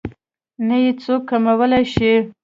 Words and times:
نه 0.67 0.77
يې 0.83 0.91
څوک 1.03 1.21
کمولی 1.29 1.83
شي. 1.93 2.13